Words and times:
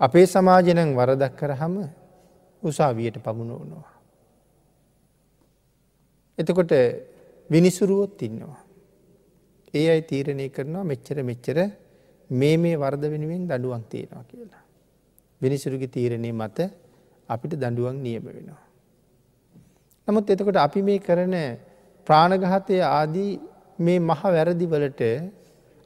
අපේ 0.00 0.26
සමාජනං 0.26 0.90
වරදක් 0.94 1.32
කරහම 1.36 1.74
උසාවියට 2.62 3.16
පමුණුවනවා. 3.18 3.92
එතකොට 6.38 6.72
විනිසුරුවොත් 7.50 8.22
ඉන්නවා. 8.22 8.60
ඒ 9.74 9.86
අයි 9.90 10.02
තීරණය 10.02 10.46
කරනවා 10.48 10.84
මෙච්චර 10.84 11.18
මෙච්චර 11.22 11.58
මේ 12.30 12.56
මේ 12.56 12.76
වර්ධ 12.76 13.06
වෙනුවෙන් 13.06 13.42
දඩුවන් 13.46 13.82
තියෙනවා 13.84 14.24
කියලා. 14.24 14.62
විනිසුරුගි 15.40 15.88
තීරණය 15.88 16.32
මත 16.32 16.58
අපිට 17.28 17.54
දඩුවන් 17.54 17.96
නියම 17.98 18.24
වෙනවා. 18.26 18.62
නමුත් 20.08 20.30
එතකොට 20.30 20.56
අපි 20.56 20.82
මේ 20.82 20.98
කරන 20.98 21.36
ප්‍රාණගහතය 22.06 22.80
ආදී 22.90 23.32
මේ 23.78 23.98
මහ 24.00 24.22
වැරදිවලට 24.26 25.02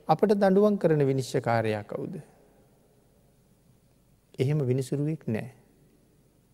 අපට 0.09 0.31
දඩුවන් 0.35 0.79
කරන 0.79 1.03
විනිශ්චකාරයා 1.03 1.83
කවුද. 1.85 2.15
එහෙම 4.39 4.59
විනිසුරුවෙක් 4.61 5.27
නෑ. 5.27 5.51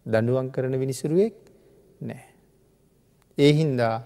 දඩුවන් 0.06 0.50
කරන 0.50 0.74
විනිසුරුවෙක් 0.77 1.34
නෑ. 2.00 2.24
ඒ 3.38 3.52
හින්දා 3.52 3.96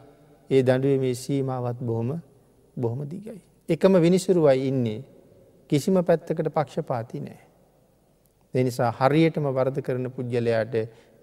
ඒ 0.50 0.62
දඩුව 0.62 1.00
මේ 1.00 1.14
සීමාවත් 1.14 1.78
බොහොම 1.80 2.20
බොහොම 2.76 3.00
දිගයි. 3.04 3.40
එකම 3.68 3.94
විනිසුරුවයි 4.00 4.68
ඉන්නේ 4.68 5.00
කිසිම 5.70 5.98
පැත්තකට 6.00 6.48
පක්ෂපාති 6.48 7.20
නෑ. 7.20 7.40
දෙනිසා 8.54 8.90
හරියටම 8.92 9.46
වරද 9.48 9.82
කරන 9.82 10.10
පුද්ගලයාට 10.10 10.74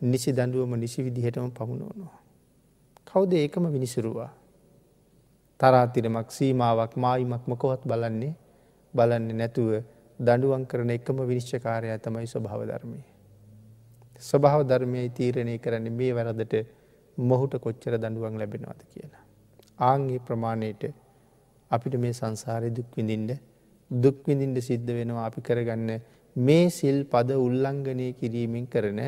නිසි 0.03 0.31
දඩුවම 0.31 0.75
නිසි 0.75 1.03
විදිහටම 1.03 1.49
පමුණුවනවා. 1.49 2.19
කවුද 3.07 3.33
ඒකම 3.33 3.65
විනිසුරුවා. 3.69 4.31
තරාතිරමක් 5.59 6.31
සීමාවක් 6.31 6.95
මායිමක් 6.95 7.43
මොකොවත් 7.47 7.83
බලන්නේ 7.85 8.33
බලන්නේ 8.93 9.33
නැතුව 9.33 9.83
දඩුවන් 10.21 10.63
කරන 10.65 10.89
එකම 10.89 11.17
විනිශ්චකාරය 11.23 11.89
තමයි 11.99 12.27
ස්වභාව 12.27 12.61
ධර්මය. 12.65 13.01
ස්වභාව 14.21 14.61
ධර්මය 14.63 15.01
තීරණය 15.09 15.55
කරන්නේ 15.57 15.91
මේ 15.91 16.11
වැරදට 16.11 16.55
මොහුට 17.17 17.53
කොච්චර 17.57 17.93
දඩුවන් 17.97 18.37
ලැබෙනවාද 18.37 18.81
කියලා. 18.85 19.23
ආංගේ 19.79 20.19
ප්‍රමාණයට 20.19 20.83
අපිට 21.71 21.95
මේ 21.95 22.13
සංසාරය 22.13 22.69
දුක්විඳින්ට 22.71 23.31
දුක්විඳින්ට 23.91 24.59
සිද්ධ 24.61 24.91
වෙනවා 24.91 25.25
අපි 25.25 25.41
කරගන්න 25.41 25.91
මේ 26.35 26.65
සිල් 26.69 26.99
පද 27.05 27.29
උල්ලංඝනය 27.37 28.07
කිරීමෙන් 28.13 28.67
කරන 28.67 29.01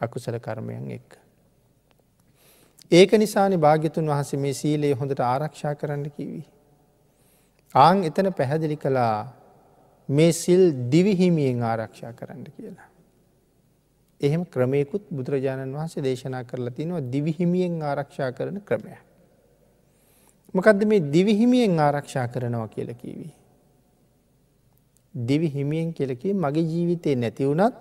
අකුසල 0.00 0.36
කර්මයන් 0.38 0.90
එක්ක. 0.90 1.10
ඒක 2.92 3.12
නිසානි 3.14 3.56
භාග්‍යතුන් 3.58 4.06
වහස 4.06 4.34
මේ 4.36 4.54
සීලයේ 4.54 4.94
හොඳට 4.94 5.20
ආරක්ෂා 5.22 5.74
කරන්න 5.74 6.04
කිවී. 6.10 6.44
ආං 7.74 8.04
එතන 8.04 8.28
පැහැදිලි 8.32 8.76
කළා 8.76 9.16
මේ 10.08 10.32
සිල් 10.32 10.62
දිවිහිමියෙන් 10.90 11.62
ආරක්ෂා 11.62 12.12
කරන්න 12.12 12.44
කියලා. 12.56 12.88
එහෙම 14.20 14.44
ක්‍රමයකුත් 14.44 15.04
බුදුරජාණන් 15.10 15.76
වහන්සේ 15.76 16.02
දේශනා 16.02 16.44
කරලා 16.44 16.70
තිනවා 16.70 17.04
දිවිහිමියෙන් 17.12 17.82
ආරක්ෂා 17.82 18.32
කරන 18.32 18.60
ක්‍රමය. 18.60 18.96
මොකදද 20.54 20.84
මේ 20.84 21.00
දිවිහිමියෙන් 21.12 21.80
ආරක්ෂා 21.80 22.28
කරනවා 22.28 22.68
කියල 22.68 22.94
කිවී. 22.94 23.32
දිවි 25.14 25.48
හිමියෙන් 25.48 25.92
කෙලකි 25.92 26.34
මගේ 26.34 26.62
ජීවිතය 26.62 27.14
නැති 27.14 27.46
වුණත් 27.46 27.74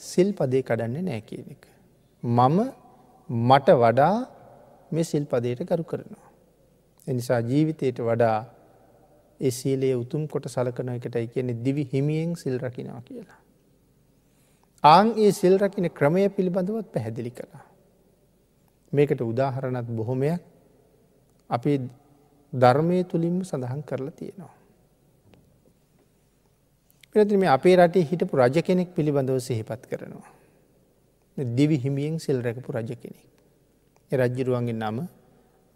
සිල් 0.00 0.28
පදේ 0.32 0.62
කඩන්නේ 0.62 1.02
නෑ 1.02 1.20
කියන 1.20 1.46
එක. 1.50 1.66
මම 2.22 2.58
මට 3.28 3.68
වඩා 3.74 4.16
මේ 4.92 5.04
සිල් 5.04 5.24
පදයට 5.24 5.66
කරු 5.66 5.84
කරනවා. 5.84 6.28
එනිසා 7.06 7.40
ජීවිතයට 7.40 7.98
වඩා 8.00 8.38
ඒ 9.42 9.50
සීලයේ 9.50 9.94
උතුම් 9.94 10.28
කොට 10.28 10.46
සලකන 10.46 10.88
එකටයි 10.88 11.26
කියන්නේ 11.26 11.62
දිවි 11.64 11.84
හිමියෙන් 11.92 12.34
සිල් 12.36 12.56
රකිනවා 12.58 13.02
කියලා. 13.02 13.40
ආං 14.84 15.08
ඒ 15.16 15.30
සිල් 15.32 15.54
රකින 15.58 15.90
ක්‍රමය 15.90 16.28
පිළිබඳවත් 16.28 16.88
පැහැදිලි 16.94 17.30
කළා. 17.30 17.64
මේකට 18.92 19.20
උදාහරණත් 19.22 19.88
බොහොමයක් 19.90 20.40
අපේ 21.50 21.78
ධර්මය 22.52 22.98
තුළින්ම 23.04 23.38
සඳහන් 23.42 23.82
කරලා 23.82 24.10
තියෙනවා. 24.12 24.54
පිරති 27.14 27.36
මේ 27.36 27.48
අපේ 27.48 27.74
රටේ 27.76 28.04
හිටපු 28.04 28.36
රජ 28.36 28.56
කෙනෙක් 28.60 28.94
පිළිබඳව 28.94 29.38
සිහිපත් 29.38 29.82
කරනවා. 29.90 30.30
දිවි 31.56 31.76
හිමියෙන් 31.78 32.16
සිල් 32.18 32.38
රැකපු 32.42 32.72
රජ 32.72 32.90
කෙනෙක්. 32.94 33.26
රජ්ජිරුවන්ගේ 34.12 34.72
නම 34.74 34.96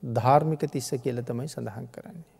ධාර්මික 0.02 0.62
තිස්ස 0.70 0.90
කියල 1.02 1.20
තමයි 1.22 1.48
සඳහන් 1.48 1.86
කරන්නේ. 1.92 2.35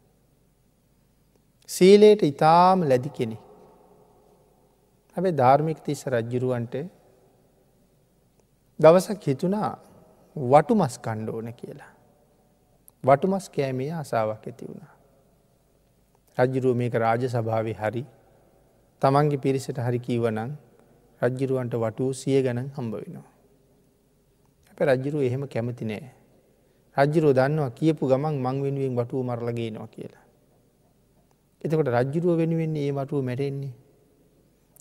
සීලයට 1.68 2.22
ඉතාම 2.22 2.82
ලැදි 2.82 3.10
කෙනෙ. 3.10 3.36
හැබැ 5.16 5.32
ධර්මික 5.32 5.78
තිස්ස 5.80 6.06
රජ්ජිරුවන්ට 6.06 6.74
දවසක් 8.80 9.22
හිතුනා 9.24 9.72
වටු 10.36 10.74
මස් 10.74 10.98
කණ්ඩෝන 10.98 11.48
කියලා. 11.52 11.92
වටුමස් 13.04 13.48
කෑමේ 13.50 13.92
අසාාවක් 13.94 14.44
ඇති 14.46 14.68
වුණා. 14.68 14.94
රජ්ජිරුව 16.38 16.76
මේක 16.76 16.94
රාජ 16.96 17.22
සභාව 17.28 17.72
හරි 17.80 18.04
තමන්ගේ 19.02 19.38
පිරිසට 19.38 19.78
හරි 19.78 19.98
කීවනං 20.00 20.52
රජ්ජිරුවන්ට 21.22 21.74
වටූ 21.76 22.10
සිය 22.14 22.42
ගැන 22.42 22.60
හම්බ 22.68 22.92
වෙනවා. 22.94 23.30
අප 24.70 24.78
රජ්ජිරුව 24.82 25.22
එහෙම 25.22 25.48
කැමති 25.48 25.84
නෑ. 25.84 26.12
රජ්ජිරෝ 26.96 27.32
දන්නවා 27.32 27.70
කියපු 27.70 28.08
ගමන් 28.08 28.36
මං 28.36 28.62
වෙනුවෙන් 28.62 28.94
වටුව 28.96 29.24
මරලගේනවා 29.24 29.88
කියලා. 29.88 30.25
එතකොට 31.62 31.88
රජ්ජිරුව 31.88 32.36
වෙනුවෙන්නේ 32.36 32.86
ඒ 32.88 32.92
වටුව 32.92 33.24
මැරෙන්නේ. 33.24 33.74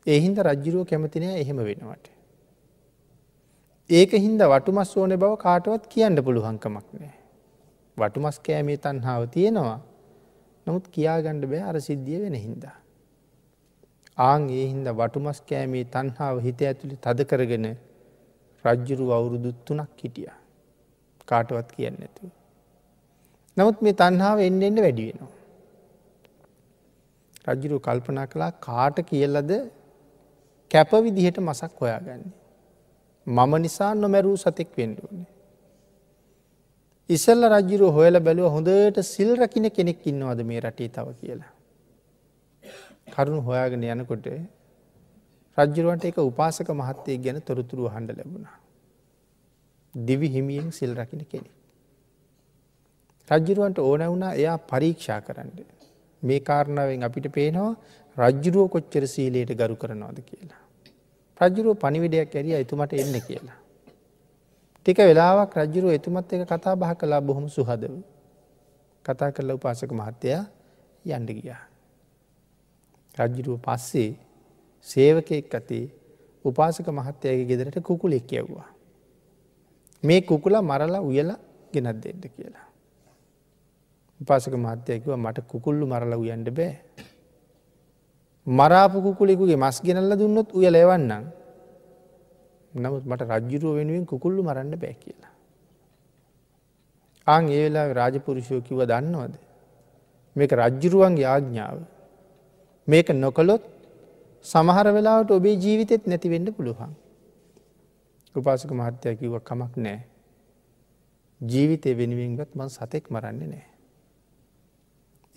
එහින්ද 0.07 0.37
රජ්ජිරුව 0.39 0.83
කැමතිනෑ 0.85 1.41
එහෙම 1.41 1.57
වෙනවට. 1.59 2.05
ඒක 3.89 4.11
හින්ද 4.17 4.41
වටුමස් 4.43 4.97
ඕන 4.97 5.13
බව 5.15 5.33
කාටවත් 5.37 5.83
කියන්න 5.87 6.23
පුළුවන්කමක් 6.23 6.87
නෑ. 6.93 7.13
වටුමස් 7.97 8.39
කෑමේ 8.39 8.77
තන්හාාව 8.77 9.29
තියෙනවා 9.29 9.79
නමුත් 10.67 10.87
කියාගණ්ඩ 10.87 11.45
බෑ 11.45 11.61
අර 11.61 11.77
සිද්ධිය 11.81 12.21
වෙන 12.21 12.35
හින්දා. 12.35 12.77
ආං 14.17 14.49
ඒ 14.49 14.65
හින්ද 14.67 14.87
වටුමස් 14.91 15.41
කෑමේ 15.41 15.83
තන්හාාව 15.85 16.37
හිත 16.39 16.61
ඇතුළි 16.61 16.97
තද 16.97 17.25
කරගෙන 17.25 17.67
රජ්ජුරු 18.65 19.11
අවුරුදුත් 19.11 19.57
තුනක් 19.65 20.01
හිටිය. 20.01 20.31
කාටවත් 21.27 21.69
කියන්න 21.75 22.01
ඇතුව. 22.01 22.29
නමුත් 23.57 23.81
මේ 23.81 23.93
තන්හාාව 23.93 24.39
එන්න 24.39 24.61
එන්න 24.61 24.81
වැඩියෙනවා. 27.45 27.53
රජ්ජුරු 27.53 27.79
කල්පනා 27.79 28.27
කළා 28.27 28.51
කාට 28.51 28.97
කියල්ලද 29.01 29.51
කැපවිදිහට 30.71 31.37
මසක් 31.39 31.79
හොයාගන්නේ. 31.81 32.33
මම 33.27 33.61
නිසා 33.61 33.93
නොමැරූ 33.95 34.37
සතෙක් 34.37 34.69
වෙන්ඩුවනේ. 34.77 35.25
ඉසල්ල 37.09 37.43
රජ්ජුරු 37.43 37.91
හොයල 37.91 38.19
බැලුව 38.19 38.51
හොඳට 38.51 38.99
සිල් 39.03 39.35
රකින 39.35 39.69
කෙනෙක් 39.69 40.07
ඉන්නවද 40.07 40.43
මේ 40.43 40.59
රටේ 40.59 40.87
තව 40.87 41.07
කියලා. 41.13 41.51
කරුණු 43.07 43.41
හොයාගෙන 43.41 43.83
යනකොට 43.83 44.27
රජ්ජුරුවන්ට 45.57 46.05
එක 46.05 46.17
උපාසක 46.17 46.69
මහත්තය 46.69 47.17
ගැන 47.17 47.41
තොරතුරු 47.41 47.89
හඬ 47.89 48.17
ලැබුණා. 48.17 48.57
දිවි 49.95 50.29
හිමියෙන් 50.29 50.71
සිල් 50.71 50.95
රකින 50.95 51.25
කෙනෙ. 51.25 51.49
රජ්ජුරුවන්ට 53.29 53.79
ඕන 53.79 54.01
වුණා 54.01 54.33
එයා 54.33 54.57
පරීක්ෂා 54.57 55.21
කරන්න. 55.21 55.49
මේ 56.23 56.39
කාරණාවෙන් 56.39 57.03
අපිට 57.03 57.27
පේනවා 57.29 57.71
රජ්ජුරුව 58.17 58.67
කොච්චර 58.69 59.03
සීලයට 59.05 59.51
ගරු 59.53 59.75
කරනවාද 59.75 60.19
කියලා. 60.21 60.61
රජ්ජුරුව 61.41 61.75
පනිවිඩයක් 61.75 62.35
ඇරිය 62.35 62.55
එතුමට 62.55 62.93
එන්න 62.93 63.15
කියලා. 63.21 63.59
ටික 64.77 64.97
වෙලාවක් 64.99 65.55
රජ්ජුරුව 65.57 65.91
එතුමත් 65.91 66.33
එක 66.33 66.43
කතා 66.45 66.75
බහ 66.75 66.91
කලා 66.95 67.21
බොහොම 67.21 67.47
සුහදව. 67.49 67.93
කතා 69.05 69.31
කරල 69.31 69.51
උපාසක 69.51 69.91
මහත්තයා 69.91 70.43
යන්ඩ 71.05 71.29
ගියා. 71.31 71.63
රජ්ජුරුව 73.17 73.59
පස්සේ 73.59 74.11
සේවකෙක් 74.87 75.53
අතේ 75.53 75.85
උපාසක 76.45 76.87
මහත්තයගේ 76.89 77.45
ගෙදරට 77.45 77.77
කුකුලෙක් 77.81 78.31
යව්වා. 78.33 78.69
මේ 80.03 80.21
කුකුලා 80.21 80.61
මරලා 80.61 81.01
උයලා 81.01 81.39
ගෙනත් 81.73 81.97
දෙන්න 82.03 82.23
කියලා. 82.27 82.67
උපාසක 84.21 84.53
මහත්තයකිව 84.55 85.11
මට 85.15 85.47
කුකුල්ලු 85.47 85.85
මරලා 85.87 86.17
උයන්ට 86.17 86.49
බෑ. 86.49 86.73
මරාපු 88.47 89.01
කුකුලෙකුගේ 89.01 89.57
මස් 89.57 89.81
ගෙනල්ල 89.81 90.11
දුන්නොත් 90.15 90.49
උය 90.53 90.65
ලෙවන්නම්. 90.67 91.25
නමුත් 92.73 93.03
මට 93.05 93.21
රජ්ජුරුව 93.23 93.75
වෙනුවෙන් 93.75 94.05
කුකුල්ලු 94.05 94.43
මරන්න 94.43 94.75
බෑ 94.75 94.95
කියලා. 94.95 95.33
ආං 97.27 97.49
ඒවෙලා 97.49 97.93
රාජපුරුෂයෝ 97.93 98.61
කිව 98.61 98.79
දන්නවද. 98.83 99.35
මේක 100.35 100.51
රජ්ජුරුවන්ගේ 100.53 101.25
ආග්ඥාව. 101.25 101.77
මේක 102.87 103.07
නොකළොත් 103.15 103.63
සමහර 104.45 104.87
වෙලාවට 104.93 105.31
ඔබේ 105.31 105.55
ජීවිතෙත් 105.55 106.07
නැතිවෙන්න 106.07 106.53
පුළුවන්. 106.53 106.91
උපාසක 108.35 108.71
මහත්තය 108.71 109.15
කිව්ව 109.15 109.39
කමක් 109.41 109.73
නෑ. 109.77 109.99
ජීවිතය 111.41 111.97
වෙනුවෙන්ගත් 111.97 112.51
මන් 112.55 112.69
සතෙක් 112.69 113.09
මරන්නේ 113.09 113.47
නෑ. 113.47 113.74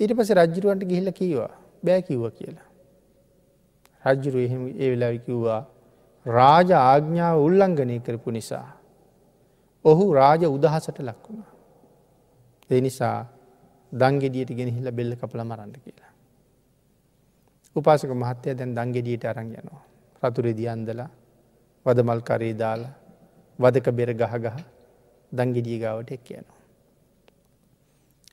ඊට 0.01 0.13
පස 0.15 0.31
රජ්ජරුවන්ට 0.33 0.85
ගිහිල්ල 0.85 1.11
කීවා 1.13 1.53
බෑ 1.83 2.03
කිව්ව 2.03 2.25
කියලා. 2.31 2.69
රජ්ජුරු 4.05 4.39
එහෙම 4.39 4.63
ඒ 4.75 4.91
වෙලා 4.93 5.15
කිව්වා 5.19 5.63
රාජ 6.27 6.71
ආග්ඥාව 6.75 7.37
උල්ලංඝනය 7.39 7.97
කරපු 8.01 8.31
නිසා. 8.31 8.69
ඔහු 9.85 10.05
රාජ 10.13 10.43
උදහසට 10.47 10.99
ලක් 11.01 11.25
වුණා. 11.25 11.53
ඒ 12.71 12.81
නිසා 12.81 13.19
දංගෙඩියට 13.93 14.51
ගෙනහිල්ල 14.53 14.89
බෙල්ල 14.93 15.13
කපල 15.17 15.41
මරන්න 15.41 15.73
කියලා. 15.77 16.13
උපාසක 17.77 18.11
මහත්තය 18.15 18.55
දැන් 18.55 18.75
දංගෙඩියට 18.75 19.25
අරං 19.25 19.51
යනවා. 19.53 19.83
රතුරෙදි 20.23 20.69
අන්දලා 20.69 21.11
වදමල් 21.87 22.21
කරේ 22.21 22.55
දාලා 22.55 22.95
වදක 23.59 23.87
බෙර 23.93 24.11
ගහ 24.15 24.35
ගහ 24.37 24.59
දංගෙඩිය 25.33 25.79
ගාවට 25.79 26.11
එක් 26.11 26.31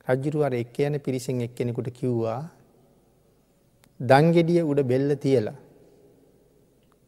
යනවා. 0.08 0.16
රජ්ජුරුවර 0.16 0.54
එක් 0.54 0.80
යන 0.80 1.00
පිරිසෙන් 1.00 1.42
එක්කෙනෙකුට 1.42 1.90
කිව්වා 1.94 2.50
දංගෙඩිය 4.00 4.62
උඩ 4.62 4.84
බෙල්ල 4.84 5.16
තියලා 5.16 5.56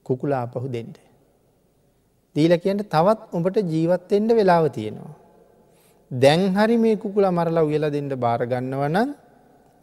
කුකුලා 0.06 0.42
අපහු 0.44 0.68
දෙන්ට. 0.68 0.98
දීල 2.36 2.60
කියන්න 2.60 2.80
තවත් 2.80 3.34
උඹට 3.34 3.58
ජීවත්තෙන්ට 3.58 4.32
වෙලාව 4.32 4.70
තියෙනවා. 4.72 5.16
දැන් 6.12 6.56
හරි 6.56 6.78
මේ 6.78 6.96
කුකුලා 6.96 7.32
මරලා 7.32 7.64
උයලා 7.64 7.90
දෙන්න 7.90 8.10
භාරගන්නවන 8.10 9.16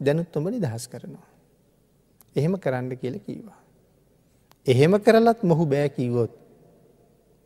දැනුත් 0.01 0.37
උඹ 0.37 0.49
නිදහස් 0.49 0.89
කරනවා. 0.89 1.27
එහෙම 2.37 2.59
කරන්න 2.59 2.97
කියල 2.97 3.19
කීවා. 3.19 3.59
එහෙම 4.67 4.93
කරලත් 4.99 5.43
මොහු 5.43 5.67
බෑ 5.67 5.89
කිව්වොත් 5.89 6.33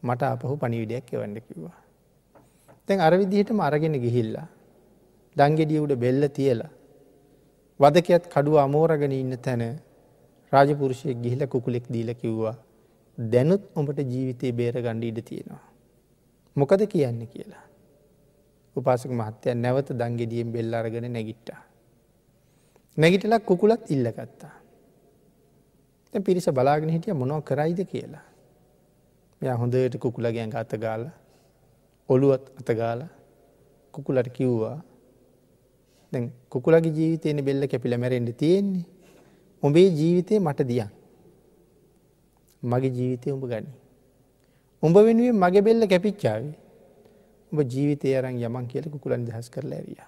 මට 0.03 0.23
අපහු 0.23 0.57
පනිවිඩයක් 0.57 1.13
එවන්න 1.13 1.41
කිව්වා. 1.41 1.77
තැන් 2.89 3.01
අරවිදිහට 3.01 3.51
අරගෙන 3.51 3.93
ගිහිල්ලා 3.93 4.58
දංගෙඩිය 5.39 5.81
උඩ 5.85 5.95
බෙල්ල 5.97 6.23
තියලා 6.31 6.71
වදකයත් 7.81 8.25
කඩුව 8.33 8.57
අමෝරගෙන 8.59 9.13
ඉන්න 9.15 9.35
තැන 9.39 9.63
රාජපුරුෂය 10.53 11.15
ගිහිල 11.17 11.43
කුකුලෙක් 11.47 11.87
දීල 11.89 12.11
කිව්වා 12.15 12.57
දැනුත් 13.19 13.63
ඔඹට 13.75 13.99
ජීවිතය 14.05 14.53
බේර 14.53 14.75
ගණ්ඩ 14.77 15.05
ඉඩ 15.05 15.19
තියෙනවා. 15.25 15.65
මොකද 16.57 16.83
කියන්න 16.87 17.21
කියලා. 17.27 17.65
උපාසක 18.77 19.11
මහත්තය 19.11 19.55
නැවත 19.55 19.89
දංගෙඩියෙන් 19.93 20.53
බෙල්ල 20.53 20.75
අරගෙන 20.75 21.07
නැගිට්ටා. 21.13 21.61
නැගිටලක් 22.97 23.45
කුකුලත් 23.45 23.91
ඉල්ලගත්තා. 23.91 24.55
පිරිස 26.25 26.49
බලාගෙන 26.51 26.91
හිටිය 26.91 27.15
මොනෝ 27.15 27.41
කරයිද 27.43 27.81
කියලා. 27.85 28.25
මෙයා 29.43 29.57
හොඳට 29.57 29.99
කුකුලගෑන් 29.99 30.57
අතගාල 30.57 31.03
ඔළුවත් 32.09 32.45
අතගාල 32.61 33.01
කුකුලට 33.95 34.29
කිව්වා 34.31 34.77
දැන් 36.13 36.31
කුකුලගේ 36.51 36.93
ජීවිතයන 36.93 37.45
බෙල්ල 37.45 37.67
කැපිල 37.67 37.97
මැරෙන්ට 37.99 38.37
තියෙන්නේ. 38.37 38.85
උඹේ 39.63 39.89
ජීවිතය 39.91 40.41
මට 40.41 40.61
දියන්. 40.63 40.91
මගේ 42.63 42.91
ජීවිතය 42.91 43.33
උඹ 43.33 43.45
ගනි. 43.45 43.73
උඹ 44.83 44.97
වෙනුවෙන් 44.99 45.37
මගේ 45.37 45.63
බෙල්ල 45.63 45.87
කැපිච්චාවේ. 45.87 46.55
උඹ 47.53 47.61
ජීවිතය 47.65 48.15
අරන් 48.15 48.39
යමන් 48.41 48.67
කියල 48.67 48.91
කුකුලන් 48.91 49.25
දහස් 49.25 49.51
කරලා 49.51 49.79
ඇරිය. 49.79 50.01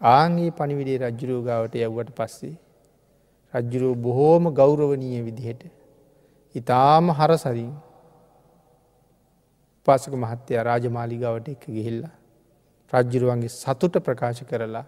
ආන්ගේ 0.00 0.50
පනිවිඩේ 0.50 0.98
රජ්ජුරෝගාවට 0.98 1.74
යව්වට 1.76 2.14
පස්සේ. 2.14 2.54
රජ්ජුරෝ 3.54 3.94
බොහෝම 3.96 4.54
ගෞරවනීය 4.54 5.22
විදිහට. 5.22 5.62
ඉතාම 6.54 7.10
හරසරින් 7.10 7.72
පාසක 9.86 10.12
මහත්තය 10.14 10.62
රාජමාලිගාවට 10.62 11.48
එක 11.48 11.62
ගිහිල්ලා. 11.66 12.14
රජ්ජුරුවන්ගේ 12.92 13.48
සතුට 13.52 13.96
ප්‍රකාශ 14.00 14.42
කරලා 14.44 14.86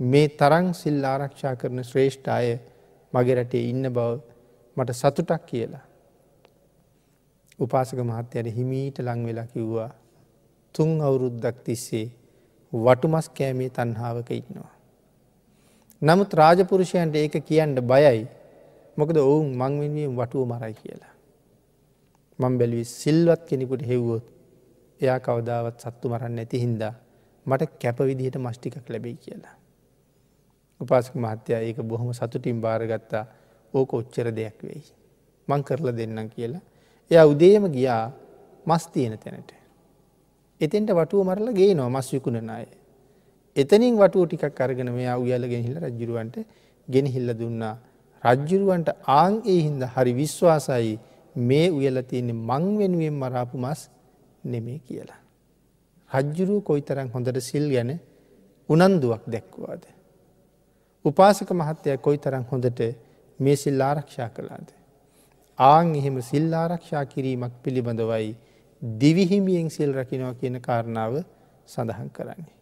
මේ 0.00 0.28
තරං 0.30 0.66
සිල් 0.74 1.04
ආරක්ෂා 1.04 1.54
කරන 1.54 1.82
ශ්‍රේෂ්ඨ 1.82 2.28
අය 2.28 2.48
මගේ 3.12 3.36
රටේ 3.36 3.68
ඉන්න 3.70 3.84
බව 3.88 4.08
මට 4.76 4.90
සතුටක් 4.92 5.46
කියලා. 5.46 5.84
උපාසක 7.58 7.98
මහත්තයට 8.02 8.48
හිමීට 8.48 8.98
ලං 8.98 9.20
වෙලා 9.26 9.46
කිව්වා 9.46 9.90
තුන් 10.74 10.90
අවුරුද්දක් 11.00 11.62
තිස්සේ 11.64 12.06
වටුමස් 12.72 13.28
කෑමේ 13.30 13.70
තන්හාාවක 13.70 14.30
ඉන්නවා. 14.32 14.72
නමුත් 16.02 16.34
රාජපුරුෂයන්ට 16.34 17.14
ඒක 17.14 17.36
කියන්න 17.44 17.74
බයයි 17.82 18.26
මොකද 18.96 19.16
ඔවුන් 19.18 19.48
මංවෙන්වීම 19.54 20.12
වටුව 20.14 20.44
මරයි 20.44 20.74
කියලා. 20.74 21.14
මං 22.38 22.58
බැලවි 22.58 22.84
සිල්වත් 22.92 23.42
කෙනෙකුට 23.48 23.82
හෙව්වොත් 23.82 24.24
එයා 25.00 25.18
කවදාවත් 25.20 25.76
සත්තු 25.80 26.08
මරන්න 26.08 26.38
ඇති 26.38 26.58
හින්දා 26.58 26.94
මට 27.46 27.70
කැප 27.80 27.98
විදිහට 28.00 28.36
මස්්ටිකක් 28.38 28.88
ලැබෙයි 28.88 29.16
කියලා. 29.16 29.56
උපාසක 30.80 31.14
මහත්තයා 31.16 31.60
ඒක 31.60 31.78
බොහොම 31.82 32.12
සතුටින් 32.12 32.60
භාරගත්තා 32.60 33.24
ඕක 33.74 33.94
ඔච්චර 33.94 34.28
දෙයක් 34.30 34.58
වෙයි. 34.62 34.84
මං 35.48 35.64
කරලා 35.64 35.96
දෙන්නම් 35.96 36.28
කියලා. 36.28 36.62
එයා 37.10 37.26
උදේම 37.26 37.64
ගියා 37.68 38.12
මස් 38.66 38.86
තියෙන 38.88 39.18
තැනට. 39.18 39.50
එතෙන්ට 40.60 40.90
වටුව 40.90 41.24
මරල 41.24 41.52
ගේ 41.52 41.74
නො 41.74 41.88
මස් 41.88 42.12
විකුණන 42.12 42.50
අය. 42.50 42.66
එතනින් 43.56 43.96
වටුව 43.96 44.24
ටිකක් 44.26 44.60
අරගෙන 44.60 44.92
මෙයා 44.92 45.18
උයල 45.18 45.44
ගෙනහිල 45.48 45.76
රජ්ජුරුවන්ට 45.78 46.36
ගෙනහිල්ල 46.88 47.30
දුන්නා. 47.34 47.76
රජ්ජුරුවන්ට 48.24 48.88
ආං 49.18 49.34
ඒ 49.44 49.60
හින්ද 49.60 49.82
හරි 49.94 50.12
විශ්වාසයි 50.14 50.98
මේ 51.36 51.68
උයල 51.70 52.02
තියන්නේ 52.02 52.42
මං 52.48 52.64
වෙනුවෙන් 52.78 53.14
මරාපු 53.14 53.58
මස් 53.58 53.90
නෙමේ 54.44 54.78
කියලා. 54.78 55.20
රජ්ජුරුව 56.16 56.62
කොයි 56.62 56.82
තරම් 56.82 57.08
හොඳට 57.14 57.38
සිල් 57.40 57.66
ගැන 57.70 57.90
උනන්දුවක් 58.68 59.22
දැක්වාද. 59.26 59.82
උපාසක 61.04 61.50
මහත්තය 61.52 61.96
කොයි 61.98 62.18
තරම් 62.18 62.44
හොඳට 62.50 62.80
මේ 63.40 63.56
සිල් 63.56 63.80
ආරක්ෂා 63.80 64.28
කළාද. 64.28 64.68
ආං 65.58 65.94
එහෙම 65.94 66.16
සිල් 66.22 66.52
ආරක්ෂා 66.54 67.04
කිරීමක් 67.04 67.54
පිළිබඳවයි 67.62 68.30
දිවිහිමියෙන් 68.82 69.70
සිල් 69.70 69.90
රකිනවා 69.92 70.34
කියන 70.34 70.56
කාරණාව 70.60 71.14
සඳහන් 71.68 72.08
කරන්නේ. 72.08 72.55